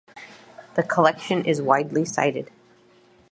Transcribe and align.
The 0.75 0.81
collection 0.81 1.45
is 1.45 1.61
widely 1.61 2.05
cited. 2.05 2.49